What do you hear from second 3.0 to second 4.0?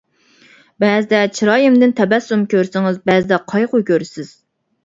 بەزىدە قايغۇ